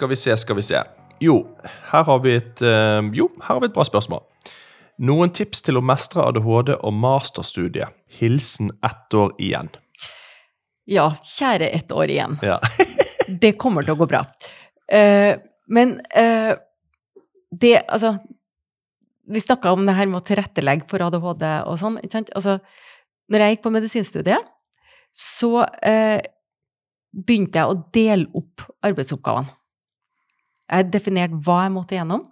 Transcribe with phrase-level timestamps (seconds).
[0.00, 0.80] skal vi se, skal vi se.
[1.20, 1.34] Jo,
[1.90, 4.22] her har vi et, eh, jo, her har vi et bra spørsmål.
[5.04, 7.92] Noen tips til å mestre ADHD og masterstudiet.
[8.16, 9.68] Hilsen ett år igjen.
[10.88, 12.38] Ja, kjære ett år igjen.
[12.42, 12.56] Ja.
[13.42, 14.24] Det kommer til å gå bra.
[14.90, 15.36] Uh,
[15.70, 16.56] men uh,
[17.52, 18.10] det Altså,
[19.30, 22.00] vi snakka om det her med å tilrettelegge for ADHD og sånn.
[22.00, 22.32] ikke sant?
[22.34, 22.56] Altså,
[23.30, 24.50] når jeg gikk på medisinstudiet,
[25.14, 26.18] så uh,
[27.12, 29.59] begynte jeg å dele opp arbeidsoppgavene.
[30.70, 32.28] Jeg har definert hva jeg måtte gjennom.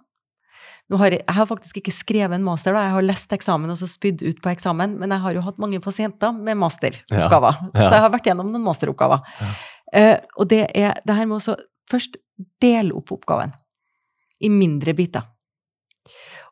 [0.89, 2.87] Nå har jeg, jeg har faktisk ikke skrevet en master, da.
[2.87, 5.59] jeg har lest eksamen og så spydd ut på eksamen, men jeg har jo hatt
[5.61, 7.59] mange pasienter med masteroppgaver.
[7.61, 7.83] Ja, ja.
[7.83, 9.21] Så jeg har vært gjennom noen masteroppgaver.
[9.41, 9.51] Ja.
[9.89, 11.57] Uh, og det er det her med å
[11.89, 12.17] først
[12.61, 13.53] dele opp oppgaven
[14.41, 15.27] i mindre biter.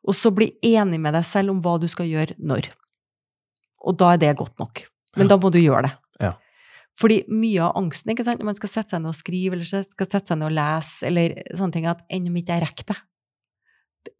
[0.08, 2.70] Og så bli enig med deg selv om hva du skal gjøre når.
[3.90, 4.84] Og da er det godt nok.
[5.18, 5.94] Men da må du gjøre det.
[6.98, 8.42] Fordi mye av angsten ikke sant?
[8.42, 10.96] når man skal sette seg ned og skrive eller skal sette seg ned og lese,
[11.06, 12.98] eller sånne ting, at enn om ikke jeg rekker det.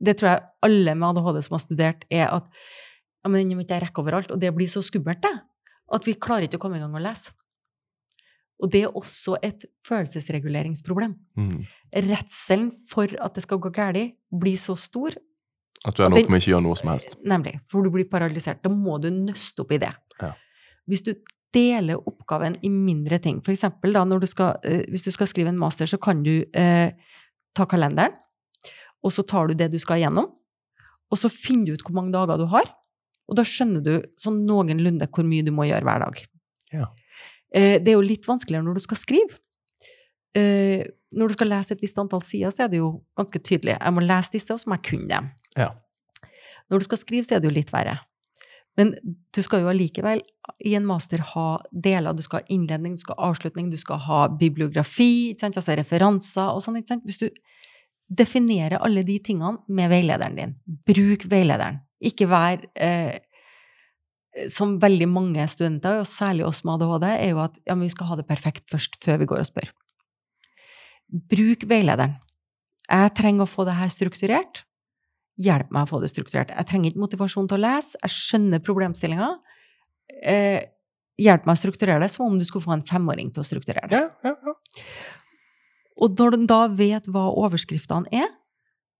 [0.04, 3.64] Det tror jeg alle med ADHD som har studert, er at ja, men enn om
[3.64, 4.34] ikke jeg rekker overalt.
[4.36, 5.34] Og det blir så skummelt, det.
[5.96, 7.34] At vi klarer ikke å komme i gang og lese.
[8.58, 11.14] Og det er også et følelsesreguleringsproblem.
[11.38, 11.62] Mm.
[12.08, 15.14] Redselen for at det skal gå galt, blir så stor
[15.86, 17.14] At du ender opp med ikke å gjøre noe som helst.
[17.22, 17.60] Nemlig.
[17.70, 18.64] For du blir paralysert.
[18.64, 19.92] Da må du nøste opp i det.
[20.18, 20.32] Ja.
[20.90, 21.12] Hvis du
[21.56, 25.98] deler oppgaven i mindre ting, for skal, eh, hvis du skal skrive en master, så
[25.98, 26.92] kan du eh,
[27.56, 28.16] ta kalenderen,
[29.04, 30.28] og så tar du det du skal igjennom,
[31.08, 32.68] og så finner du ut hvor mange dager du har,
[33.28, 36.22] og da skjønner du sånn noenlunde hvor mye du må gjøre hver dag.
[36.72, 36.88] Ja.
[37.56, 39.40] Eh, det er jo litt vanskeligere når du skal skrive.
[40.38, 43.76] Eh, når du skal lese et visst antall sider, så er det jo ganske tydelig.
[43.78, 45.30] Jeg må lese disse, og så må jeg kunne dem.
[45.60, 45.72] Ja.
[46.68, 48.00] Når du skal skrive, så er det jo litt verre.
[48.78, 48.94] Men
[49.34, 50.22] du skal jo allikevel
[50.66, 52.14] i en master ha deler.
[52.14, 56.62] Du skal ha innledning, du skal ha avslutning, du skal ha bibliografi, altså referanser og
[56.64, 56.78] sånn.
[57.06, 57.30] Hvis du
[58.08, 60.54] definerer alle de tingene med veilederen din,
[60.88, 61.82] bruk veilederen.
[62.06, 63.18] Ikke vær eh,
[64.54, 68.12] som veldig mange studenter, og særlig oss med ADHD, er jo at ja, vi skal
[68.12, 69.74] ha det perfekt først, før vi går og spør.
[71.34, 72.18] Bruk veilederen.
[72.88, 74.64] Jeg trenger å få det her strukturert.
[75.38, 76.54] Hjelp meg å få det strukturert.
[76.54, 78.00] Jeg trenger ikke motivasjon til å lese.
[78.02, 79.30] Jeg skjønner problemstillinga.
[80.24, 80.66] Eh,
[81.22, 83.90] hjelp meg å strukturere det som om du skulle få en femåring til å strukturere
[83.92, 84.02] det.
[84.02, 84.86] Ja, ja, ja.
[85.98, 88.30] Og når du da vet hva overskriftene er,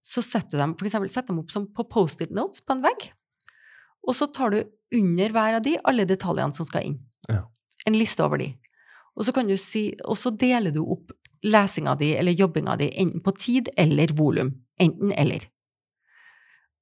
[0.06, 2.82] så setter du dem, for eksempel, setter dem opp som på Post-it notes på en
[2.86, 3.10] vegg.
[4.08, 4.62] Og så tar du
[4.94, 6.98] under hver av de alle detaljene som skal inn.
[7.28, 7.44] Ja.
[7.86, 8.52] En liste over de.
[9.18, 11.12] Og så, kan du si, og så deler du opp
[11.44, 14.54] lesinga di eller jobbinga di enten på tid eller volum.
[14.80, 15.44] Enten eller.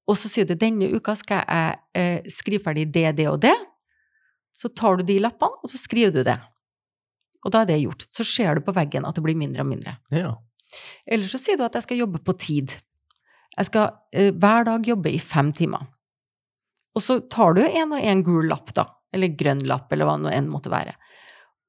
[0.06, 3.54] Og så sier du denne uka skal jeg eh, skrive ferdig det, det og det.
[4.56, 6.36] Så tar du de lappene, og så skriver du det.
[7.44, 8.06] Og da er det gjort.
[8.14, 9.98] Så ser du på veggen at det blir mindre og mindre.
[10.14, 10.34] ja.
[11.08, 12.72] Eller så sier du at jeg skal jobbe på tid.
[13.54, 15.86] Jeg skal eh, hver dag jobbe i fem timer.
[16.96, 18.84] Og så tar du en og en gul lapp, da.
[19.14, 20.96] Eller grønn lapp, eller hva nå enn måtte være.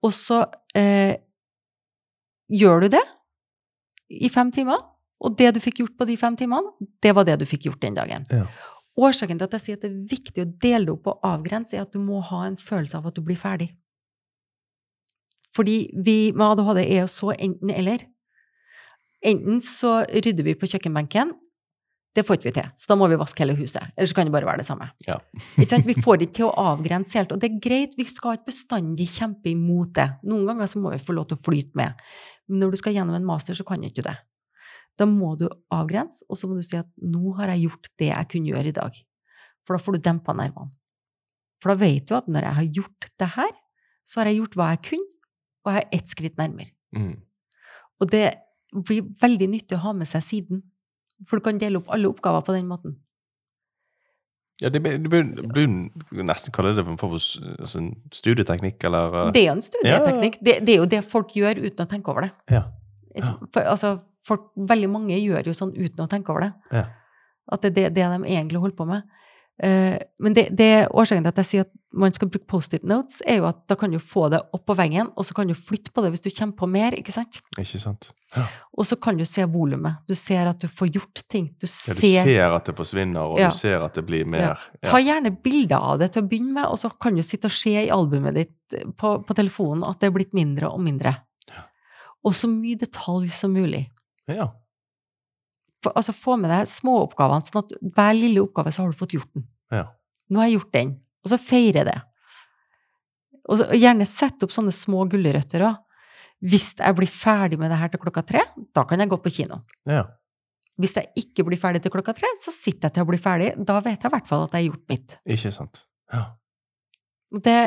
[0.03, 0.41] Og så
[0.75, 1.13] eh,
[2.51, 3.03] gjør du det
[4.09, 4.81] i fem timer.
[5.23, 7.81] Og det du fikk gjort på de fem timene, det var det du fikk gjort
[7.81, 8.28] den dagen.
[8.29, 8.45] Ja.
[8.97, 11.78] Årsaken til at jeg sier at det er viktig å dele det opp og avgrense,
[11.78, 13.72] er at du må ha en følelse av at du blir ferdig.
[15.57, 18.06] Fordi vi med ADHD er jo så enten-eller.
[19.25, 21.33] Enten så rydder vi på kjøkkenbenken.
[22.17, 23.91] Det får ikke vi til, så da må vi vaske hele huset.
[23.94, 24.88] Eller så kan det bare være det samme.
[25.06, 25.19] Ja.
[25.85, 27.35] Vi får det ikke til å avgrense helt.
[27.35, 30.07] Og det er greit, vi skal ikke bestandig kjempe imot det.
[30.25, 32.01] Noen ganger så må vi få lov til å flyte med.
[32.50, 34.16] Men når du skal gjennom en master, så kan du ikke det.
[34.97, 38.09] Da må du avgrense, og så må du si at nå har jeg gjort det
[38.09, 38.97] jeg kunne gjøre i dag.
[39.67, 40.73] For da får du dempa nervene.
[41.61, 43.53] For da vet du at når jeg har gjort det her,
[44.07, 45.09] så har jeg gjort hva jeg kunne,
[45.65, 46.71] og jeg er ett skritt nærmere.
[46.95, 47.15] Mm.
[48.01, 48.25] Og det
[48.87, 50.63] blir veldig nyttig å ha med seg siden.
[51.27, 52.97] For du kan dele opp alle oppgaver på den måten.
[54.61, 55.67] Ja, det blir,
[56.25, 60.39] nesten kalle det for altså en studieteknikk, eller uh, Det er en studieteknikk.
[60.41, 62.31] Det, det er jo det folk gjør uten å tenke over det.
[62.55, 62.63] Ja.
[63.17, 63.35] Ja.
[63.53, 63.91] For, altså,
[64.27, 66.53] folk, veldig mange gjør jo sånn uten å tenke over det.
[66.75, 66.85] Ja.
[67.51, 69.07] At det er det, det de egentlig holder på med.
[69.57, 73.24] Uh, men det, det årsaken til at jeg sier at man skal bruke Post-it notes,
[73.25, 75.56] er jo at da kan du få det opp på veggen, og så kan du
[75.57, 77.39] flytte på det hvis du kommer på mer, ikke sant?
[77.57, 78.12] Ikke sant?
[78.35, 78.44] Ja.
[78.77, 80.03] Og så kan du se volumet.
[80.06, 81.47] Du ser at du får gjort ting.
[81.57, 83.50] Du Ja, ser, du ser at det forsvinner, og Ja.
[83.50, 84.53] du ser at det blir mer.
[84.53, 84.91] Ja.
[84.91, 87.57] Ta gjerne bilder av det til å begynne med, og så kan du sitte og
[87.57, 91.15] se i albumet ditt på, på telefonen at det er blitt mindre og mindre.
[91.50, 91.65] Ja.
[92.27, 93.88] Og så mye detalj som mulig.
[94.31, 94.51] Ja.
[95.83, 99.15] For, altså Få med deg småoppgavene, sånn at hver lille oppgave så har du fått
[99.18, 99.47] gjort den.
[99.74, 99.88] Ja.
[100.31, 100.94] Nå har jeg gjort den.
[101.24, 101.97] Og så feire det.
[103.47, 105.83] Og så, og gjerne sette opp sånne små gulrøtter òg.
[106.47, 108.44] Hvis jeg blir ferdig med det her til klokka tre,
[108.75, 109.63] da kan jeg gå på kino.
[109.89, 110.03] Ja.
[110.77, 113.53] Hvis jeg ikke blir ferdig til klokka tre, så sitter jeg til å bli ferdig.
[113.65, 115.15] Da vet jeg i hvert fall at jeg har gjort mitt.
[115.33, 115.81] Ikke sant.
[116.13, 116.24] Ja.
[117.44, 117.57] Det,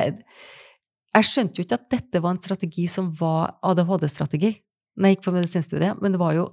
[1.17, 4.53] jeg skjønte jo ikke at dette var en strategi som var ADHD-strategi
[5.01, 6.49] når jeg gikk på medisinstudiet, men det var jo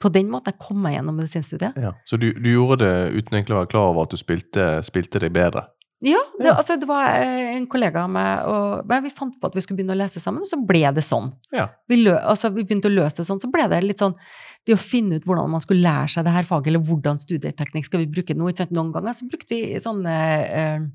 [0.00, 1.76] på den måten jeg kom meg gjennom medisinstudiet.
[1.76, 1.92] ja.
[2.08, 5.20] Så du, du gjorde det uten egentlig å være klar over at du spilte, spilte
[5.22, 5.66] deg bedre?
[6.00, 6.54] Ja, det, Ja.
[6.56, 9.76] altså det var eh, en kollega av meg, og vi fant på at vi skulle
[9.82, 11.28] begynne å lese sammen, og så ble det sånn.
[11.52, 11.66] Ja.
[11.92, 14.16] Vi, lø, altså, vi begynte å løse det sånn, så ble det litt sånn
[14.64, 17.84] det å finne ut hvordan man skulle lære seg det her faget, eller hvordan studieteknikk
[17.84, 18.48] skal vi bruke nå.
[18.72, 20.16] Noen ganger så brukte vi sånne
[20.48, 20.88] eh,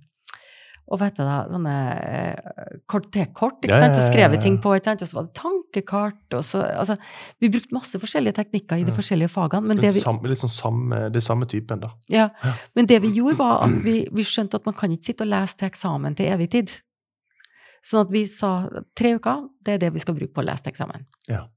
[0.86, 1.76] og vet du da, sånne
[2.92, 3.64] kort-til-kort.
[3.64, 3.98] ikke Ja, ja, sant?
[3.98, 5.02] Så skrevet skrev vi ting på, ikke sant?
[5.02, 6.98] og så var det tankekart, og så Altså,
[7.42, 11.00] vi brukte masse forskjellige teknikker i de forskjellige fagene, men det vi, samme, sånn samme,
[11.10, 11.90] det samme typen, da.
[12.10, 12.30] ja,
[12.78, 15.34] men det vi gjorde, var at vi, vi skjønte at man kan ikke sitte og
[15.34, 16.78] lese til eksamen til evig tid.
[17.86, 18.52] Sånn at vi sa
[18.98, 21.06] tre uker, det er det vi skal bruke på å lese til eksamen.
[21.30, 21.48] Ja.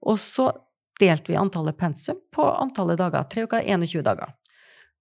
[0.00, 0.50] Og så
[1.00, 3.24] delte vi antallet pensum på antallet dager.
[3.28, 4.34] Tre uker, 21 dager.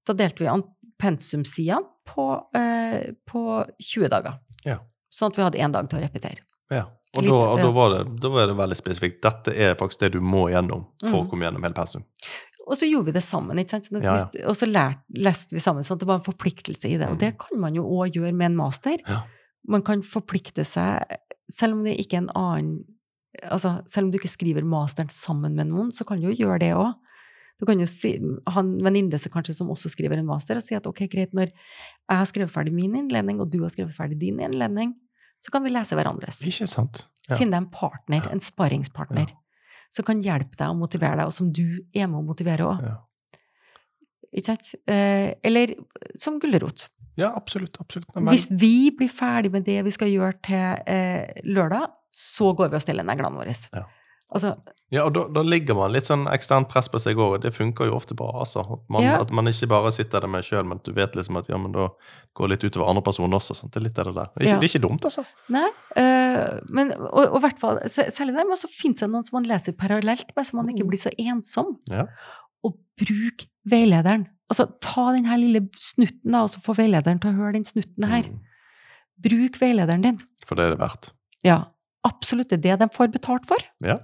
[0.08, 0.64] Da delte vi an
[1.00, 2.26] pensumsidene på,
[2.58, 3.44] eh, på
[3.80, 4.40] 20 dager.
[4.66, 4.80] Ja.
[5.14, 6.44] Sånn at vi hadde én dag til å repetere.
[6.70, 6.86] Ja.
[7.18, 9.18] Og, Litt, da, og da, var det, da var det veldig spesifikt.
[9.26, 11.22] Dette er faktisk det du må gjennom for mm.
[11.24, 12.04] å komme gjennom hele pensum.
[12.70, 13.88] Og så gjorde vi det sammen, ikke sant?
[13.90, 14.44] Sånn Ja, ja.
[14.52, 17.08] Og så lært, leste vi sammen, sånn at det var en forpliktelse i det.
[17.10, 17.24] Og Mhm.
[17.24, 19.02] det kan man jo òg gjøre med en master.
[19.08, 19.24] Ja.
[19.68, 21.02] Man kan forplikte seg,
[21.50, 22.86] selv om det ikke er en annen
[23.46, 26.60] Altså, selv om du ikke skriver masteren sammen med noen, så kan du jo gjøre
[26.60, 26.96] det òg.
[27.60, 28.14] Du kan jo si,
[28.48, 31.36] ha en venninne som kanskje som også skriver en master, og si at ok, greit,
[31.36, 34.94] når jeg har skrevet ferdig min innledning, og du har skrevet ferdig din innledning,
[35.44, 36.40] så kan vi lese hverandres.
[36.48, 37.04] Ikke sant?
[37.28, 37.36] Ja.
[37.36, 39.36] Finne deg en partner, en sparringspartner,
[39.94, 42.88] som kan hjelpe deg og motivere deg, og som du er med å motivere òg.
[42.88, 42.96] Ja.
[44.30, 44.74] Ikke sant?
[44.88, 45.76] Eh, eller
[46.20, 46.88] som gulrot.
[47.20, 47.76] ja, absolutt.
[47.82, 48.14] absolutt.
[48.16, 52.72] Men, Hvis vi blir ferdig med det vi skal gjøre til eh, lørdag, så går
[52.72, 53.56] vi og stiller neglene våre.
[53.74, 53.84] Ja.
[54.32, 54.52] Altså,
[54.94, 57.50] ja, og da, da ligger man litt sånn eksternt press på seg òg, og det
[57.56, 58.28] funker jo ofte bra.
[58.44, 58.62] altså.
[58.90, 59.16] Man, Ja.
[59.22, 61.72] at man ikke bare sitter der med sjøl, men du vet liksom at ja, men
[61.74, 61.88] da
[62.38, 63.56] går litt utover andre personer også.
[63.58, 63.72] Sant?
[63.74, 64.30] Det er litt av det der.
[64.36, 64.60] Det er ikke, Ja.
[64.60, 65.26] det er ikke dumt, altså.
[65.50, 65.70] nei.
[65.98, 69.50] øh, men, og, og hvert fall, særlig der, men så finnes det noen som man
[69.50, 70.90] leser parallelt med, så man ikke Mm.
[70.94, 71.80] blir så ensom.
[71.90, 72.06] Ja.
[72.64, 74.28] Og bruk veilederen.
[74.52, 77.66] Altså, ta den her lille snutten, da, og så få veilederen til å høre den
[77.66, 78.24] snutten her.
[78.30, 78.40] Mm.
[79.22, 80.22] Bruk veilederen din.
[80.46, 81.12] For det er det verdt.
[81.44, 81.64] Ja,
[82.06, 82.50] absolutt.
[82.50, 83.58] Det er det de får betalt for.
[83.84, 83.98] Ja.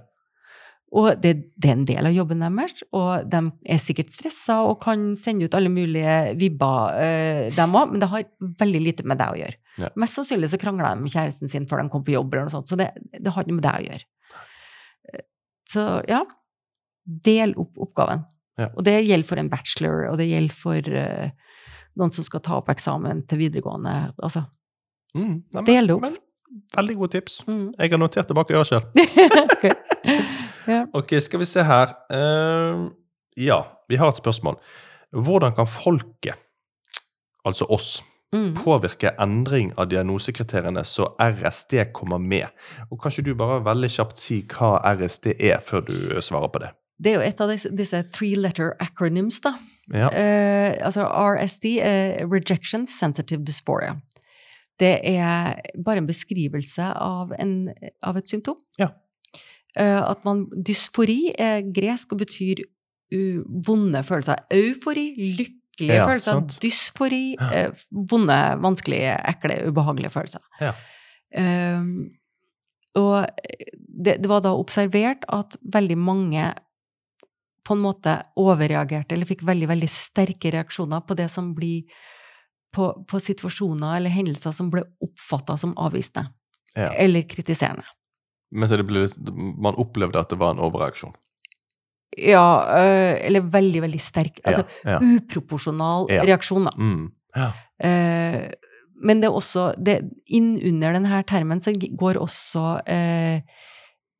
[0.94, 3.40] Og det, det er en del av jobben deres, og de
[3.74, 8.08] er sikkert stressa og kan sende ut alle mulige vibber, eh, dem òg, men det
[8.12, 8.22] har
[8.62, 9.58] veldig lite med deg å gjøre.
[9.82, 9.90] Ja.
[9.98, 12.54] Mest sannsynlig så krangla de med kjæresten sin før de kom på jobb, eller noe
[12.54, 14.06] sånt, så det, det har ikke med deg å gjøre.
[15.12, 15.24] Eh,
[15.74, 16.22] Så ja,
[17.04, 18.22] del opp oppgaven.
[18.56, 18.70] Ja.
[18.78, 21.30] Og det gjelder for en bachelor, og det gjelder for eh,
[21.98, 23.96] noen som skal ta opp eksamen til videregående.
[24.22, 24.46] Altså,
[25.16, 25.36] Mm.
[25.54, 26.02] Nei, Del det opp.
[26.02, 26.16] Men,
[26.76, 27.38] veldig gode tips.
[27.46, 27.70] mm.
[27.78, 28.82] Jeg har notert det bak øret sjøl.
[29.46, 29.64] Ok.
[30.68, 30.84] Ja.
[30.96, 31.94] Ok, skal vi se her.
[32.10, 32.88] Uh,
[33.36, 34.58] ja, vi har et spørsmål.
[35.16, 36.34] Hvordan kan folket,
[37.44, 38.02] altså oss,
[38.34, 38.56] Mm.
[38.58, 42.48] påvirke endring av diagnosekriteriene så RSD kommer med?
[42.90, 46.72] Og Kanskje du bare veldig kjapt si hva RSD er, før du svarer på det?
[46.98, 49.54] Det er jo et av disse, disse three letter acronyms, da.
[49.94, 50.10] Ja.
[50.10, 53.94] Uh, altså RSD, uh, Rejection Sensitive Dysphoria.
[54.80, 57.70] Det er bare en beskrivelse av, en,
[58.02, 58.58] av et symptom.
[58.80, 58.90] Ja.
[59.76, 62.64] Eh, at man Dysfori er gresk og betyr
[63.66, 64.40] vonde følelser.
[64.50, 65.04] Eufori,
[65.38, 66.32] lykkelige Ja, følelser.
[66.32, 66.58] sant.
[66.62, 67.50] Dysfori, Ja.
[67.52, 70.40] eh, vonde, vanskelige, ekle, ubehagelige følelser.
[70.60, 70.72] Ja.
[71.32, 71.82] Eh,
[72.96, 73.26] og
[74.02, 76.54] det, det var da observert at veldig mange
[77.66, 81.82] på en måte overreagerte eller fikk veldig, veldig sterke reaksjoner på det som blir
[82.72, 86.28] på, på situasjoner eller hendelser som ble oppfatta som avvisende
[86.76, 86.90] Ja.
[86.92, 87.84] eller kritiserende.
[88.56, 89.04] Men så det ble,
[89.60, 91.12] man opplevde at det var en overreaksjon.
[92.16, 92.44] Ja,
[92.80, 94.38] øh, eller veldig, veldig sterk.
[94.46, 95.00] Altså ja, ja.
[95.18, 96.22] uproporsjonal Ja.
[96.24, 96.72] reaksjon, da.
[96.80, 97.10] Mm.
[97.36, 97.50] ja.
[97.84, 98.46] Eh,
[99.04, 99.98] men det er også det,
[100.32, 103.42] Innunder denne termen så går også eh,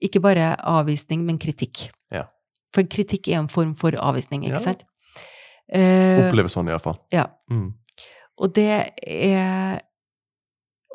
[0.04, 1.86] ikke bare avvisning, men kritikk.
[2.12, 2.26] Ja.
[2.76, 4.84] For kritikk er en form for avvisning, ikke sant?
[5.72, 6.98] Eh, Oppleves sånn iallfall.
[7.14, 7.24] ja.
[7.50, 7.72] Mm.
[8.36, 9.80] Og det er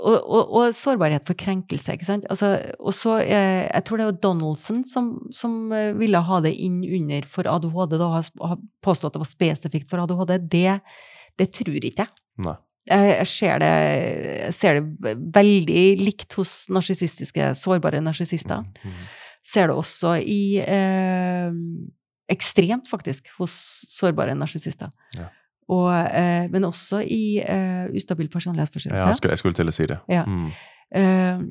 [0.01, 2.25] og, og, og sårbarhet for krenkelse, ikke sant.
[2.33, 6.53] Altså, og så eh, Jeg tror det var Donaldson som, som eh, ville ha det
[6.57, 10.35] inn under for ADHD, da har påstått at det var spesifikt for ADHD.
[10.51, 10.75] Det,
[11.39, 12.21] det tror ikke jeg.
[12.47, 12.57] Nei.
[12.89, 13.73] Jeg ser det,
[14.47, 18.65] jeg ser det veldig likt hos narsissistiske, sårbare narsissister.
[18.81, 19.01] Mm.
[19.47, 21.53] Ser det også i eh,
[22.31, 23.53] Ekstremt, faktisk, hos
[23.91, 24.87] sårbare narsissister.
[25.17, 25.25] Ja.
[25.69, 29.85] Og, eh, men også i eh, ustabil Ja, jeg skulle, jeg skulle til å si
[29.85, 29.99] det.
[30.09, 30.23] Ja.
[30.25, 30.49] Mm.
[30.95, 31.43] Eh,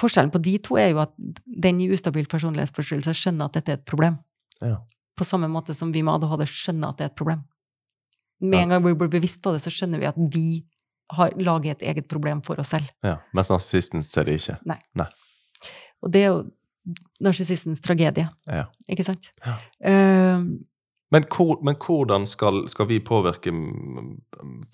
[0.00, 1.12] forskjellen på de to er jo at
[1.46, 4.18] den i ustabil personlighetsforstyrrelse skjønner at dette er et problem.
[4.62, 4.78] Ja.
[5.16, 7.44] På samme måte som vi med ADHD skjønner at det er et problem.
[8.40, 8.62] Med Ja.
[8.62, 10.64] en gang vi blir bevisst på det, så skjønner vi at vi
[11.12, 12.88] har laget et eget problem for oss selv.
[13.04, 13.18] ja.
[13.32, 14.58] Mens narsissisten ser det ikke.
[16.02, 16.50] Og det er jo
[17.20, 18.64] narsissistens tragedie, Ja.
[18.88, 19.30] ikke sant?
[19.44, 19.56] Ja.
[19.80, 20.40] Eh,
[21.14, 23.52] Men, hvor, men hvordan skal, skal vi påvirke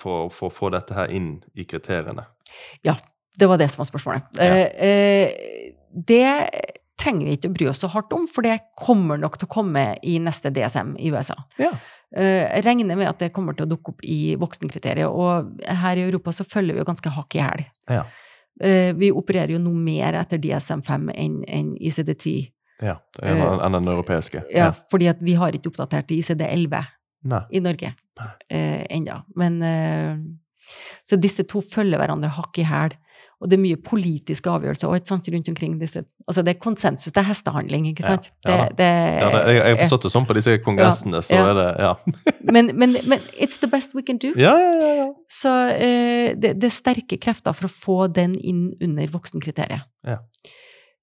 [0.01, 2.25] for, for å få dette her inn i kriteriene?
[2.87, 2.97] Ja,
[3.39, 4.31] det var det som var spørsmålet.
[4.41, 4.55] Ja.
[4.57, 6.25] Eh, eh, det
[7.03, 9.53] trenger vi ikke å bry oss så hardt om, for det kommer nok til å
[9.53, 11.37] komme i neste DSM i USA.
[11.61, 11.73] Ja.
[12.17, 16.01] Eh, Jeg regner med at det kommer til å dukke opp i voksenkriteriet, og her
[16.01, 17.65] i Europa så følger vi jo ganske hakk i hæl.
[17.91, 18.05] Ja.
[18.61, 22.51] Eh, Vi opererer jo noe mer etter DSM-5 enn enn ICD-10.
[22.83, 24.45] Ja, enn den europeiske.
[24.51, 26.83] Ja, fordi at vi har ikke oppdatert ICD-11
[27.55, 27.93] i Norge
[28.51, 29.23] eh, ennå.
[29.39, 30.17] Men eh,
[31.07, 32.97] Så disse to følger hverandre hakk i hæl.
[33.43, 37.11] Og det er mye politiske avgjørelser og, sant, rundt omkring disse Altså det er konsensus,
[37.11, 38.29] det er hestehandling, ikke sant?
[38.47, 41.35] ja ja, Det, det, Ja, det, jeg, har forstått det sånn på disse kongressene, så
[41.35, 41.49] ja.
[41.51, 41.93] er det Ja,
[42.55, 44.31] men, men, men it's the best we can do.
[44.39, 44.71] ja, ja.
[44.79, 45.09] ja, ja.
[45.27, 49.89] Så eh, det, det er sterke krefter for å få den inn under voksenkriteriet.
[50.07, 50.21] Ja.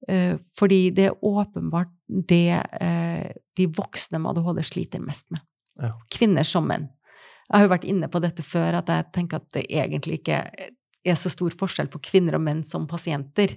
[0.07, 5.43] Eh, fordi det er åpenbart det eh, de voksne med ADHD sliter mest med.
[5.79, 5.93] Ja.
[6.11, 6.87] Kvinner som menn.
[7.49, 10.43] Jeg har jo vært inne på dette før, at jeg tenker at det egentlig ikke
[11.07, 13.55] er så stor forskjell på kvinner og menn som pasienter.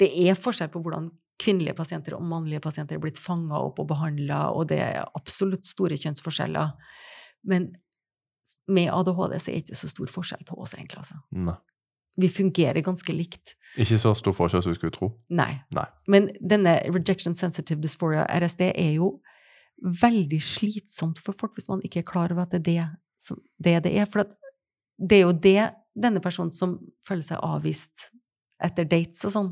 [0.00, 1.10] Det er forskjell på hvordan
[1.42, 5.68] kvinnelige pasienter og mannlige pasienter er blitt fanga opp og behandla, og det er absolutt
[5.68, 6.72] store kjønnsforskjeller.
[7.50, 7.74] Men
[8.72, 11.02] med ADHD så er det ikke så stor forskjell på oss, egentlig.
[11.04, 11.20] Altså.
[12.16, 13.54] Vi fungerer ganske likt.
[13.76, 15.10] Ikke så stor forskjell som vi skulle tro.
[15.28, 15.52] Nei.
[15.76, 15.86] Nei.
[16.08, 19.18] Men denne rejection sensitive dysphoria, RSD, er jo
[20.02, 22.86] veldig slitsomt for folk hvis man ikke er klar over at det er det
[23.20, 24.08] som, det, det er.
[24.08, 24.32] For at
[24.96, 28.10] det er jo det denne personen som føler seg avvist
[28.64, 29.50] etter dates og sånn,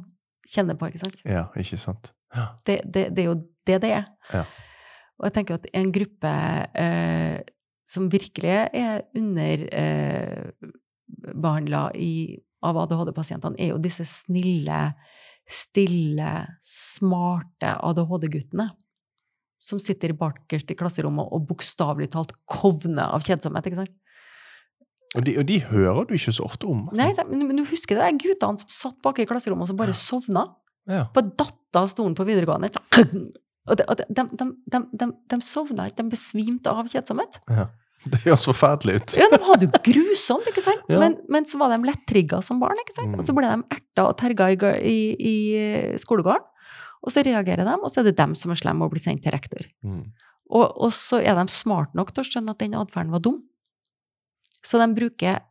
[0.49, 1.21] kjenner på, ikke sant?
[1.28, 2.12] Ja, ikke sant?
[2.35, 2.50] Ja.
[2.66, 4.09] Det, det, det er jo det det er.
[4.33, 4.44] Ja.
[5.21, 6.33] Og jeg tenker at en gruppe
[6.80, 7.44] eh,
[7.88, 10.73] som virkelig er under eh,
[11.35, 11.87] behandla
[12.64, 14.78] av ADHD-pasientene, er jo disse snille,
[15.49, 16.30] stille,
[16.64, 18.71] smarte ADHD-guttene.
[19.64, 23.64] Som sitter bakerst i klasserommet og bokstavelig talt kovner av kjedsomhet.
[23.71, 23.94] ikke sant?
[25.14, 26.88] Og de, og de hører du ikke så ofte om.
[26.90, 26.99] Altså.
[27.00, 29.76] Nei, det- men, du husker det der guttene som satt bak i klasserommet og som
[29.78, 30.00] bare Ja.
[30.00, 30.44] sovna?
[30.87, 31.04] Ja.
[31.14, 32.71] På datt av stolen på videregående.
[33.66, 37.38] Og de, de, de, sovna ikke, de besvimte av kjedsomhet.
[38.05, 39.15] Det høres forferdelig ut.
[39.17, 40.83] Ja, de hadde jo grusomt, ikke sant?
[40.93, 40.99] Ja.
[41.01, 43.15] Men, men så var de lettrigga som barn, ikke sant?
[43.15, 43.21] Mm.
[43.23, 44.59] Og så ble de erta og terga i,
[44.91, 46.45] i, i eh, skolegården.
[47.05, 49.25] Og så reagerer de, og så er det dem som er slemme og blir sendt
[49.25, 49.65] til rektor.
[49.85, 50.07] Mm.
[50.53, 53.43] Og, og så er de smart nok til å skjønne at den atferden var dum.
[54.65, 55.43] Så de bruker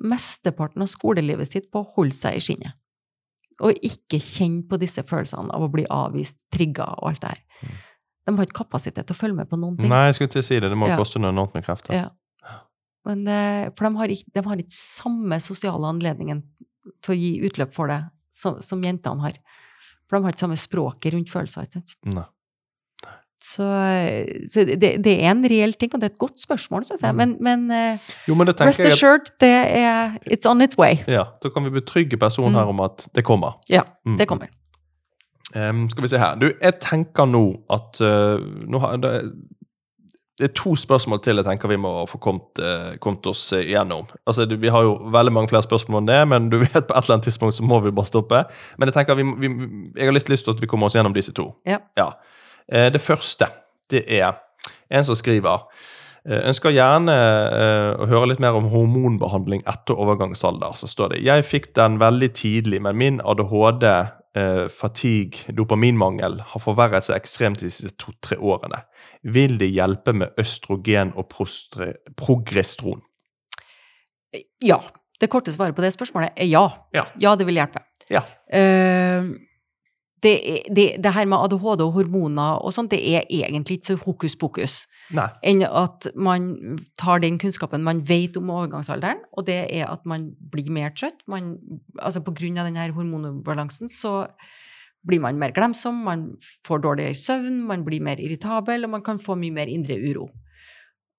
[0.00, 2.76] mesteparten av skolelivet sitt på å holde seg i skinnet.
[3.60, 7.80] Og ikke kjenne på disse følelsene av å bli avvist, trigga og alt det her.
[8.30, 9.88] De har ikke kapasitet til å følge med på noen ting.
[9.90, 10.70] Nei, jeg skulle til å si det.
[10.70, 10.96] Det må Ja.
[11.00, 11.94] koste noe enormt med krefter.
[11.94, 12.08] Ja.
[13.06, 16.42] Men, eh, for de har, ikke, de har ikke samme sosiale anledningen
[17.02, 19.32] til å gi utløp for det som, som jentene har.
[20.08, 21.64] For de har ikke samme språket rundt følelser.
[21.66, 21.94] Ikke sant?
[22.04, 22.24] Nei.
[23.40, 23.64] Så,
[24.52, 27.14] så det, det er en reell ting, og det er et godt spørsmål, syns jeg.
[27.14, 27.16] Mm.
[27.16, 29.48] Men, men eh, Jo, men det rest assured, det
[29.80, 30.98] er It's on its way.
[31.08, 32.58] ja, Da kan vi betrygge personen Mm.
[32.60, 33.54] her om at det kommer.
[33.72, 34.18] Ja, Mm.
[34.18, 34.48] det kommer.
[35.54, 36.36] Em, skal vi se her.
[36.38, 39.14] Du, jeg tenker nå at uh, nå har, det,
[40.40, 43.66] det er to spørsmål til jeg tenker vi må få kommet, uh, kommet oss eh,
[43.66, 44.06] igjennom.
[44.24, 46.94] Altså, du, Vi har jo veldig mange flere spørsmål enn det, men du vet på
[46.94, 48.44] et eller annet tidspunkt så må vi bare stoppe.
[48.78, 49.50] Men jeg tenker vi, vi,
[49.98, 51.50] jeg har lyst, lyst til at vi kommer oss gjennom disse to.
[51.68, 51.82] Ja.
[52.70, 53.50] Eh, det første,
[53.90, 54.38] det er
[54.90, 55.66] en som skriver
[56.20, 60.74] Ønsker gjerne uh, å høre litt mer om hormonbehandling etter overgangsalder.
[60.76, 63.86] Så står det Jeg fikk den veldig tidlig, men min ADHD,
[64.36, 68.82] eh, fatigue, dopaminmangel har forverret seg ekstremt de siste to-tre årene.
[69.22, 71.30] Vil det hjelpe med østrogen og
[72.16, 73.02] progestron?
[74.64, 74.80] Ja.
[75.20, 76.64] Det korte svaret på det spørsmålet er ja.
[76.96, 77.04] Ja.
[77.20, 77.82] Ja, det vil hjelpe.
[78.08, 78.22] Ja.
[78.48, 79.26] Eh,
[80.22, 80.34] det,
[80.76, 84.36] det, det her med ADHD og hormoner og sånt, det er egentlig ikke så hokus
[84.36, 84.74] pokus.
[85.16, 85.26] Nei.
[85.42, 86.50] enn at man
[87.00, 91.24] tar den kunnskapen man vet om overgangsalderen, og det er at man blir mer trøtt.
[91.30, 91.56] Man,
[91.98, 94.28] altså på grunn av denne hormonubalansen så
[95.08, 96.28] blir man mer glemsom, man
[96.68, 100.28] får dårligere søvn, man blir mer irritabel, og man kan få mye mer indre uro.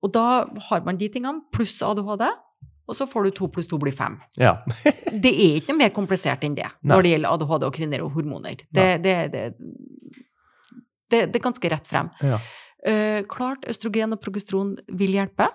[0.01, 2.27] Og da har man de tingene, pluss ADHD,
[2.91, 4.17] og så får du to pluss to blir fem.
[4.39, 4.57] Ja.
[5.23, 6.91] Det er ikke noe mer komplisert enn det Nei.
[6.91, 8.65] når det gjelder ADHD og kvinner og hormoner.
[8.67, 9.45] Det, det, det,
[11.11, 12.11] det, er ganske rett frem.
[12.23, 12.41] ja.
[12.81, 15.45] Uh, klart østrogen og progesteron vil hjelpe,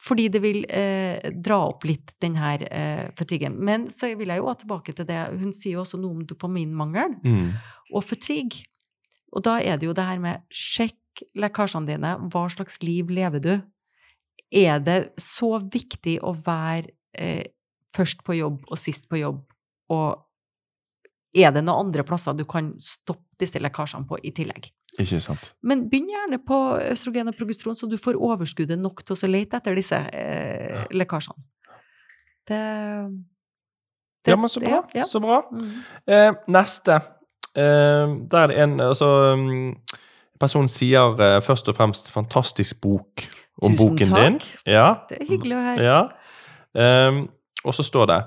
[0.00, 3.58] fordi det vil uh, dra opp litt den her uh, fatiguen.
[3.60, 6.24] Men så vil jeg jo ha tilbake til det, hun sier jo også noe om
[6.24, 7.18] dopaminmangel.
[7.20, 7.50] Mm.
[7.92, 8.64] og fatigue.
[9.36, 10.96] Og da er det jo det her med sjekk
[11.36, 12.14] lekkasjene dine.
[12.32, 13.52] Hva slags liv lever du?
[14.54, 17.44] Er det så viktig å være eh,
[17.96, 19.42] først på jobb og sist på jobb?
[19.92, 20.22] Og
[21.36, 24.70] er det noen andre plasser du kan stoppe disse lekkasjene på i tillegg?
[24.96, 25.50] Ikke sant.
[25.66, 29.58] Men begynn gjerne på østrogen og progesteron, så du får overskuddet nok til å lete
[29.58, 31.42] etter disse eh, lekkasjene.
[32.46, 32.62] Det,
[34.24, 34.70] det Ja, men så bra.
[34.70, 35.08] Ja, ja.
[35.10, 35.42] Så bra.
[35.52, 35.74] Mm.
[36.06, 37.00] Eh, neste.
[37.52, 39.74] Eh, der er det en altså, um,
[40.40, 43.24] Personen sier eh, først og fremst 'fantastisk bok'
[43.62, 44.22] om Tusen boken takk.
[44.22, 44.38] din.
[44.74, 44.88] Ja.
[45.08, 45.86] Det er hyggelig å høre.
[45.86, 46.00] Ja.
[47.08, 47.22] Um,
[47.64, 48.18] og så står det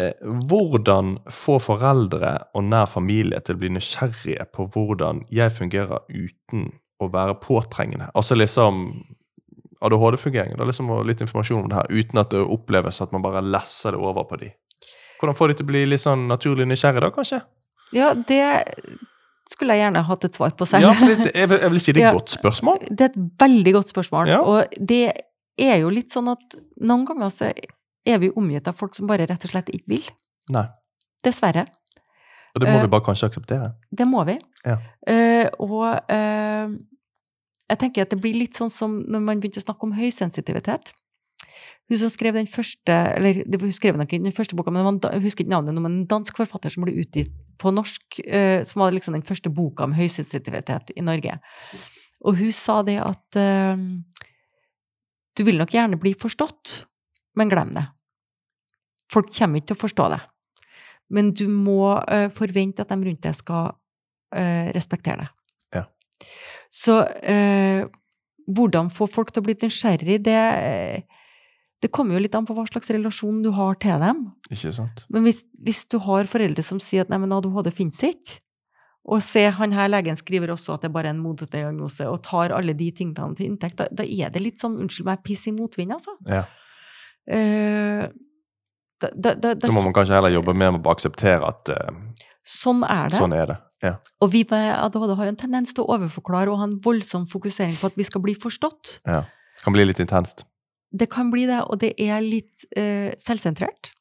[0.00, 6.02] eh, Hvordan få foreldre og nær familie til å bli nysgjerrige på hvordan jeg fungerer
[6.10, 6.66] uten
[7.00, 8.10] å være påtrengende?
[8.14, 8.82] Altså liksom
[9.80, 10.56] ADHD-fungering.
[10.56, 13.40] Det er liksom litt informasjon om det her, uten at det oppleves at man bare
[13.44, 14.50] lesser det over på de.
[15.20, 17.40] Hvordan få de til å bli litt sånn naturlig nysgjerrige, da, kanskje?
[17.96, 18.44] Ja, det
[19.50, 20.86] skulle jeg gjerne hatt et svar på selv.
[20.86, 22.80] Ja, for det, jeg, vil, jeg vil si det er et godt spørsmål.
[22.88, 24.30] Det er et veldig godt spørsmål.
[24.30, 24.40] Ja.
[24.46, 25.02] Og det
[25.60, 29.26] er jo litt sånn at noen ganger så er vi omgitt av folk som bare
[29.28, 30.06] rett og slett ikke vil.
[30.54, 30.66] Nei.
[31.26, 31.66] Dessverre.
[32.54, 33.72] Og det må uh, vi bare kanskje akseptere.
[33.90, 34.38] Det må vi.
[34.64, 34.78] Ja.
[35.06, 36.72] Uh, og uh,
[37.70, 40.94] jeg tenker at det blir litt sånn som når man begynte å snakke om høysensitivitet.
[41.90, 45.10] Hun som skrev den første eller hun skrev nok ikke den første boka, men det
[45.10, 48.62] jeg husker ikke navnet, nå, men en dansk forfatter som ble utgitt på norsk, eh,
[48.68, 51.34] som var liksom den første boka om høysensitivitet i Norge.
[52.22, 53.82] Og hun sa det at eh,
[55.34, 56.84] du vil nok gjerne bli forstått,
[57.34, 57.88] men glem det.
[59.10, 60.22] Folk kommer ikke til å forstå det.
[61.10, 63.72] Men du må uh, forvente at de rundt deg skal
[64.30, 65.30] respektere deg.
[65.74, 65.80] Ja.
[66.70, 67.00] Så
[68.54, 70.36] hvordan få folk til å bli nysgjerrig, det,
[71.80, 74.26] det kommer jo litt an på hva slags relasjon du har til dem.
[74.52, 75.06] Ikke sant?
[75.12, 78.40] Men hvis, hvis du har foreldre som sier at nei, men ADHD finnes ikke,
[79.10, 82.52] og se han her legen skriver også at det er bare en modediagnose, og tar
[82.52, 85.54] alle de tingene til inntekt, da, da er det litt sånn, unnskyld meg, piss i
[85.56, 86.18] motvind, altså.
[86.28, 86.44] Ja.
[87.30, 88.04] Uh,
[89.00, 92.28] da, da, da, da, må man kanskje heller jobbe mer med å akseptere at uh,
[92.44, 93.16] sånn er det.
[93.16, 93.58] sånn er det.
[93.80, 93.94] Ja.
[94.20, 97.24] Og vi med ADHD har jo en tendens til å overforklare og ha en voldsom
[97.32, 98.98] fokusering på at vi skal bli forstått.
[99.08, 100.44] Det kan bli litt intenst.
[100.90, 103.92] Det kan bli det, og det er litt uh, selvsentrert.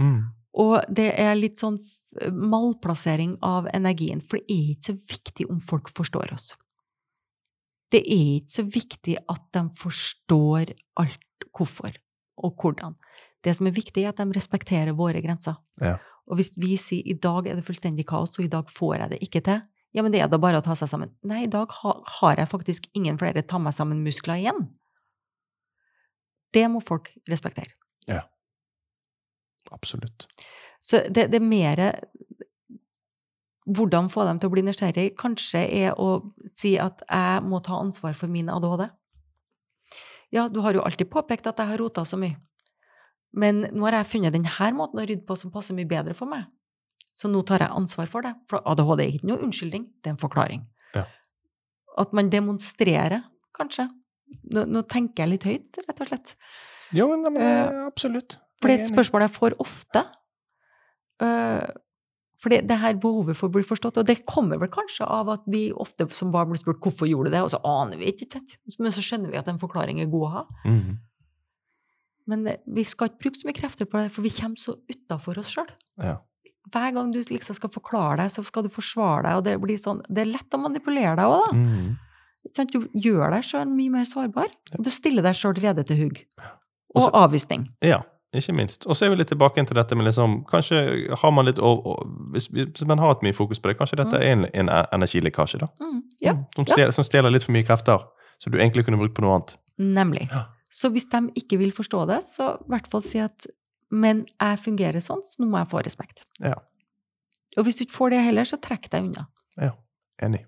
[0.00, 0.30] Mm.
[0.60, 1.80] Og det er litt sånn
[2.20, 6.52] eh, malplassering av energien, for det er ikke så viktig om folk forstår oss.
[7.90, 11.96] Det er ikke så viktig at de forstår alt hvorfor
[12.42, 12.96] og hvordan.
[13.44, 15.58] Det som er viktig, er at de respekterer våre grenser.
[15.82, 15.98] Ja.
[16.30, 19.12] Og hvis vi sier i dag er det fullstendig kaos, og i dag får jeg
[19.12, 19.60] det ikke til,
[19.94, 21.12] ja, men det er da bare å ta seg sammen.
[21.22, 24.64] Nei, i dag har jeg faktisk ingen flere ta meg sammen-muskler igjen.
[26.54, 27.74] Det må folk respektere.
[28.06, 28.22] Ja.
[29.74, 30.28] Absolutt.
[30.84, 31.84] Så det, det er mer
[33.64, 36.18] hvordan få dem til å bli nysgjerrig, kanskje er å
[36.52, 38.90] si at jeg må ta ansvar for min ADHD.
[40.34, 42.36] Ja, du har jo alltid påpekt at jeg har rota så mye.
[43.34, 46.30] Men nå har jeg funnet denne måten å rydde på som passer mye bedre for
[46.30, 46.46] meg.
[47.14, 48.34] Så nå tar jeg ansvar for det.
[48.50, 50.64] For ADHD er ikke noe unnskyldning, det er en forklaring.
[50.94, 51.06] Ja.
[51.98, 53.24] At man demonstrerer,
[53.56, 53.86] kanskje.
[54.54, 56.34] Nå, nå tenker jeg litt høyt, rett og slett.
[56.94, 58.38] Jo, nei, men, Eh, eh, absolutt.
[58.60, 60.04] For det er et spørsmål jeg får ofte.
[61.22, 61.66] Uh,
[62.44, 65.30] for det, det her behovet for å bli forstått, og det kommer vel kanskje av
[65.32, 68.10] at vi ofte som barn blir spurt hvorfor gjorde du det, og så aner vi
[68.12, 68.42] ikke,
[68.82, 70.42] men så skjønner vi at en forklaring er god å ha.
[70.68, 70.98] Mm.
[72.30, 74.76] Men eh, vi skal ikke bruke så mye krefter på det, for vi kommer så
[74.90, 75.70] utafor oss sjøl.
[76.02, 76.18] Ja.
[76.72, 79.80] Hver gang du liksom skal forklare deg, så skal du forsvare deg, og det blir
[79.80, 81.56] sånn Det er lett å manipulere deg òg, da.
[81.60, 81.94] Mhm.
[82.54, 84.50] Du gjør deg sjøl mye mer sårbar.
[84.78, 86.20] Og du stiller deg sjøl rede til hugg.
[86.94, 87.68] Og Og så- avvisning.
[87.82, 88.02] Ja,
[88.34, 88.86] ikke minst.
[88.86, 92.04] Og så er vi litt tilbake til dette med liksom Kanskje har man litt over,
[92.32, 95.58] hvis, hvis man har hatt mye fokus på det, kanskje dette er en, en energilekkasje,
[95.60, 95.66] da?
[95.80, 97.98] Mm, ja, Mm, Som, stjeler, som stjeler litt for mye krefter,
[98.38, 99.56] som du egentlig kunne brukt på noe annet.
[99.78, 100.28] nemlig.
[100.30, 100.44] Ja.
[100.70, 103.46] Så hvis de ikke vil forstå det, så i hvert fall si at
[103.90, 106.24] men jeg fungerer sånn, så nå må jeg få respekt.
[106.40, 106.54] Ja.
[107.56, 109.26] Og hvis du ikke får det heller, så trekk deg unna.
[109.56, 109.70] Ja,
[110.22, 110.44] Enig.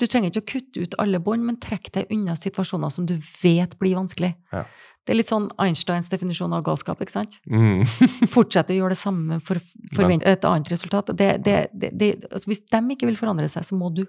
[0.00, 3.18] Du trenger ikke å kutte ut alle bånd, men trekk deg unna situasjoner som du
[3.42, 4.32] vet blir vanskelig.
[4.54, 4.64] Ja.
[5.02, 7.36] Det er litt sånn Einsteins definisjon av galskap, ikke sant?
[7.50, 7.82] Mm.
[8.34, 11.10] Fortsette å gjøre det samme for å forvente et annet resultat.
[11.18, 14.04] Det, det, det, altså hvis de ikke vil forandre seg, så må du.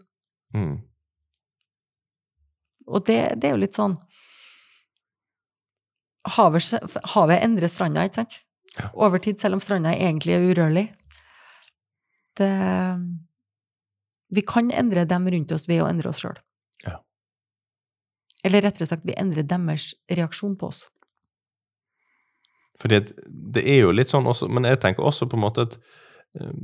[0.53, 0.77] Mm.
[2.93, 3.97] Og det, det er jo litt sånn
[6.33, 6.69] Havet,
[7.11, 8.37] havet endrer stranda, ikke sant?
[8.77, 8.85] Ja.
[8.95, 10.85] Over tid, selv om stranda egentlig er urørlig.
[12.39, 12.47] Det
[14.33, 16.39] Vi kan endre dem rundt oss ved å endre oss sjøl.
[16.85, 16.97] Ja.
[18.43, 20.87] Eller rettere sagt, vi endrer deres reaksjon på oss.
[22.81, 23.03] Fordi
[23.53, 25.77] det er jo litt sånn også, men jeg tenker også på en måte at
[26.39, 26.55] eh,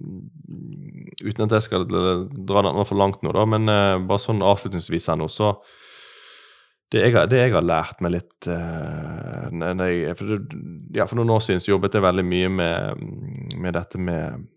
[1.20, 5.10] Uten at jeg skal dra den for langt nå, da, men eh, bare sånn avslutningsvis
[5.12, 5.54] her nå, så
[6.90, 10.62] det jeg, det jeg har lært meg litt uh, jeg, for, det,
[10.98, 13.04] ja, for noen år siden så jobbet jeg veldig mye med,
[13.62, 14.48] med dette med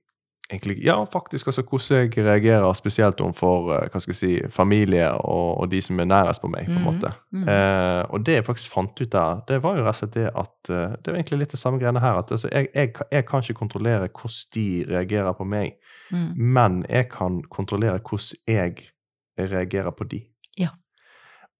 [0.52, 5.08] egentlig, Ja, faktisk altså hvordan jeg reagerer spesielt overfor eh, hva skal jeg si, familie
[5.12, 6.66] og, og de som er nærest på meg.
[6.66, 7.12] på en Mhm, måte.
[7.32, 7.48] Mm.
[7.48, 10.26] Eh, og det jeg faktisk fant ut der, det var jo rett og slett det
[10.34, 12.18] at eh, Det er egentlig litt det samme greiene her.
[12.18, 15.72] at altså, jeg, jeg, jeg kan ikke kontrollere hvordan de reagerer på meg,
[16.12, 16.32] Mm.
[16.36, 18.88] men jeg kan kontrollere hvordan jeg
[19.38, 20.20] reagerer på de.
[20.58, 20.68] Ja.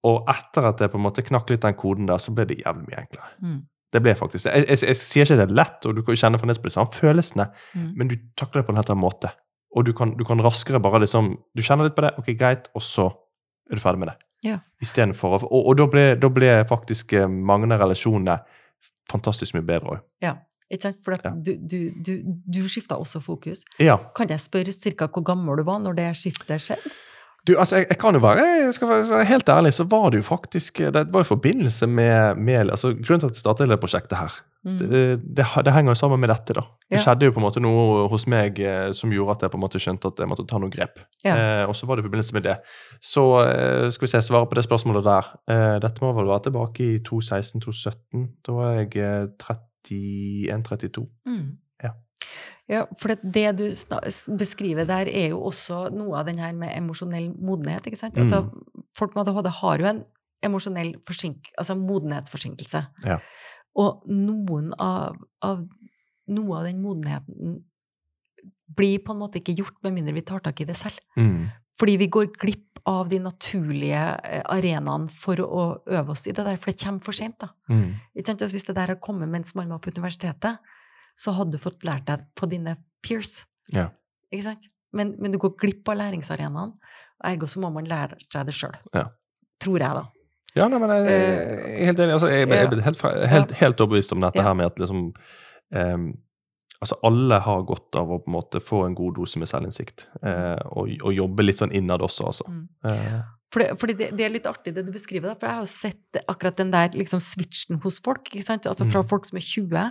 [0.03, 2.59] Og etter at jeg på en måte knakk litt den koden der, så ble det
[2.59, 3.29] jævlig mye enklere.
[3.41, 3.61] Mm.
[3.93, 4.53] Det ble faktisk det.
[4.57, 6.69] Jeg, jeg, jeg sier ikke at det er lett, og du kan kjenne fremdeles på
[6.71, 7.45] de samme følelsene,
[7.77, 7.89] Mm.
[7.99, 9.29] men du takler det på en helt annen måte.
[9.75, 12.67] Og du kan, du kan raskere bare liksom Du kjenner litt på det, ok, greit,
[12.77, 13.07] og så
[13.71, 14.17] er du ferdig med det.
[14.43, 14.57] Ja.
[14.83, 18.39] Istedenfor Og, og da, ble, da ble faktisk eh, mange av relasjonene
[19.09, 20.01] fantastisk mye bedre òg.
[20.73, 20.97] Ikke sant?
[21.05, 21.31] For Ja.
[21.35, 22.13] du, du, du,
[22.49, 23.63] du skifta også fokus.
[23.79, 23.97] Ja.
[24.17, 26.91] Kan jeg spørre cirka hvor gammel du var når det skiftet skjedde?
[27.47, 30.21] Du, altså, jeg, jeg kan jo være jeg skal være helt ærlig, så var det
[30.21, 33.79] jo faktisk Det var i forbindelse med, med altså, Grunnen til at jeg startet det
[33.83, 34.77] prosjektet her, Mm.
[34.79, 34.89] det,
[35.35, 36.61] det, det henger jo sammen med dette, da.
[36.87, 37.01] Det Ja.
[37.03, 39.63] skjedde jo på en måte noe hos meg eh, som gjorde at jeg på en
[39.65, 41.01] måte skjønte at jeg måtte ta noen grep.
[41.25, 41.33] Ja.
[41.35, 42.53] Eh, og så var det i forbindelse med det.
[43.03, 45.27] Så eh, skal vi se, svare på det spørsmålet der.
[45.51, 48.23] Eh, dette må vel være tilbake i 2016-2017.
[48.47, 49.27] Da var jeg eh,
[49.91, 51.05] 31-32.
[51.27, 51.57] Mm.
[51.83, 51.91] Ja.
[52.71, 53.65] Ja, for det, det du
[54.39, 57.85] beskriver der, er jo også noe av den her med emosjonell modenhet.
[57.87, 58.17] ikke sant?
[58.17, 58.83] Altså, Mm.
[58.97, 60.03] folk med ADHD har jo en
[60.43, 62.85] emosjonell forsink, altså modenhetsforsinkelse.
[63.05, 63.19] Ja.
[63.75, 65.67] Og noen av, av,
[66.27, 67.63] noe av den modenheten
[68.73, 70.99] blir på en måte ikke gjort med mindre vi tar tak i det selv.
[71.17, 71.49] Mm.
[71.79, 76.45] Fordi vi går glipp av de naturlige eh, arenaene for å øve oss i det
[76.45, 77.39] der, for det kommer for sent.
[77.39, 77.49] da.
[77.69, 77.93] Mm.
[78.19, 80.59] Altså, hvis det der har kommet mens man var på universitetet,
[81.19, 83.43] så hadde du fått lært deg på dine peers.
[83.73, 83.89] Ja.
[84.33, 84.69] Ikke sant?
[84.93, 86.73] Men, men du går glipp av læringsarenaen,
[87.23, 88.75] ergo så må man lære seg det sjøl.
[88.93, 89.07] Ja.
[89.63, 90.03] Tror jeg, da.
[90.53, 92.13] Ja, nei, men jeg, jeg er helt enig.
[92.13, 94.49] Altså, jeg, jeg er helt, helt, helt overbevist om dette Ja.
[94.51, 95.07] her med at liksom
[95.73, 96.13] um,
[96.83, 100.09] Altså, alle har godt av å på en måte få en god dose med selvinnsikt.
[100.19, 102.43] Eh, og, og jobbe litt sånn innad også, altså.
[102.51, 102.65] Mm.
[102.91, 103.21] Eh,
[103.55, 105.69] Fordi, fordi det, det er litt artig det du beskriver, da, for jeg har jo
[105.71, 108.27] sett akkurat den der liksom switchen hos folk.
[108.33, 108.67] ikke sant?
[108.67, 109.07] Altså Fra Mm.
[109.13, 109.85] folk som er 20,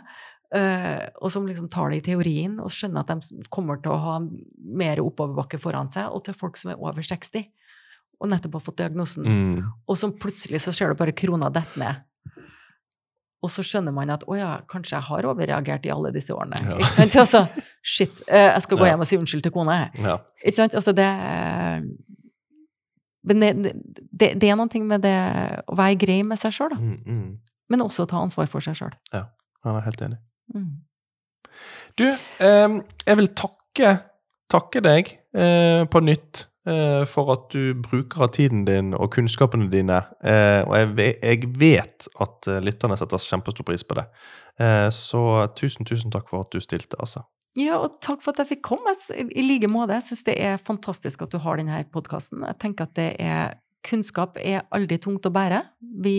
[0.54, 4.00] eh, og som liksom tar det i teorien og skjønner at de kommer til å
[4.02, 4.14] ha
[4.82, 7.48] mer oppoverbakke foran seg, og til folk som er over 60
[8.22, 11.80] og nettopp har fått diagnosen, mm, og som plutselig så ser du bare krona dette
[11.80, 12.04] ned.
[13.42, 16.60] Og så skjønner man at å ja, kanskje jeg har overreagert i alle disse årene.
[16.62, 16.76] Ja.
[16.78, 17.16] Ikke sant?
[17.24, 18.92] Altså, shit, uh, jeg skal gå Ja.
[18.92, 19.78] hjem og si unnskyld til kona.
[19.80, 20.04] jeg.
[20.06, 20.14] ja.
[20.44, 20.76] Ikke sant?
[20.78, 21.08] Altså det
[23.24, 23.72] Men det,
[24.12, 25.16] det, det er noe med det
[25.66, 26.78] å være grei med seg sjøl, da.
[26.78, 27.38] Mm, mm.
[27.70, 28.94] Men også ta ansvar for seg sjøl.
[29.12, 30.18] Han er helt enig.
[31.98, 33.92] Du, eh, jeg vil takke,
[34.52, 39.70] takke deg eh, på nytt eh, for at du bruker av tiden din og kunnskapene
[39.72, 40.02] dine.
[40.24, 44.08] Eh, og jeg, jeg vet at eh, lytterne setter kjempestor pris på det.
[44.60, 47.24] Eh, så tusen, tusen takk for at du stilte, altså.
[47.58, 48.94] Ja, og takk for at jeg fikk komme.
[49.12, 49.98] I like måte.
[49.98, 52.46] Jeg syns det er fantastisk at du har denne podkasten.
[52.48, 55.58] Jeg tenker at det er Kunnskap er aldri tungt å bære.
[56.04, 56.14] Vi,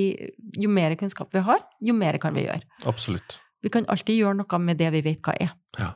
[0.60, 2.68] jo mer kunnskap vi har, jo mer kan vi gjøre.
[2.90, 3.38] Absolutt.
[3.64, 5.54] Vi kan alltid gjøre noe med det vi vet hva er.
[5.80, 5.94] Ja.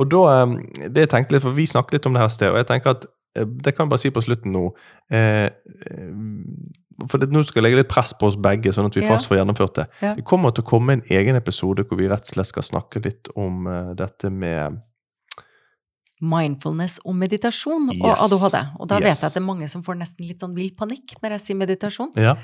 [0.00, 0.24] Og da,
[0.88, 2.68] det jeg tenkte litt, for Vi snakket litt om det her stedet, sted, og jeg
[2.70, 4.64] tenker at eh, det kan jeg bare si på slutten nå
[5.12, 5.48] eh,
[5.90, 9.04] eh, For det, nå skal jeg legge litt press på oss begge, sånn at vi
[9.04, 9.10] Ja.
[9.12, 9.86] fast får gjennomført det.
[10.00, 10.14] Ja.
[10.16, 13.04] Det kommer til å komme en egen episode hvor vi rett og slett skal snakke
[13.04, 14.80] litt om uh, dette med
[16.24, 18.56] Mindfulness og meditasjon og ADHD.
[18.80, 21.18] Og da vet jeg at det er mange som får nesten litt sånn vill panikk
[21.20, 22.14] når jeg sier meditasjon.
[22.16, 22.38] Ja.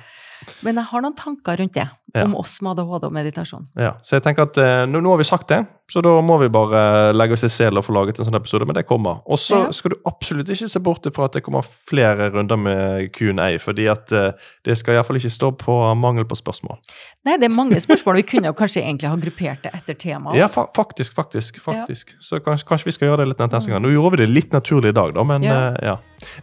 [0.62, 2.24] Men jeg har noen tanker rundt det, Ja.
[2.26, 3.68] om oss med ADHD og meditasjon.
[3.78, 3.94] ja.
[4.02, 6.48] Så jeg tenker at eh, nå, nå har vi sagt det, så da må vi
[6.52, 9.22] bare legge oss i selen og få laget en sånn episode, men det kommer.
[9.26, 9.70] Og så Ja.
[9.72, 13.86] skal du absolutt ikke se bort fra at det kommer flere runder med Q&A, fordi
[13.90, 14.32] at eh,
[14.64, 16.76] det skal iallfall ikke stå på mangel på spørsmål.
[17.24, 18.16] Nei, det er mange spørsmål.
[18.16, 20.34] Vi kunne jo kanskje egentlig ha gruppert det etter tema.
[20.36, 21.60] Ja, fa faktisk, faktisk.
[21.64, 22.14] faktisk.
[22.20, 23.82] Så kanskje, kanskje vi skal gjøre det litt neste gang.
[23.82, 25.70] Nå gjorde vi det litt naturlig i dag, da, men Ja.
[25.70, 25.96] eh, ja.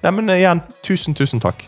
[0.03, 1.63] Nei, men igjen, tusen, tusen takk.